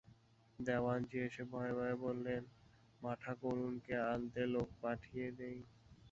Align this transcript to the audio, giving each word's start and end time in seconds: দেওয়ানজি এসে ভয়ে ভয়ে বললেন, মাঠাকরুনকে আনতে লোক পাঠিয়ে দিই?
দেওয়ানজি 0.59 1.17
এসে 1.27 1.43
ভয়ে 1.51 1.73
ভয়ে 1.77 1.95
বললেন, 2.05 2.41
মাঠাকরুনকে 3.01 3.95
আনতে 4.11 4.41
লোক 4.53 4.69
পাঠিয়ে 4.81 5.27
দিই? 5.37 5.59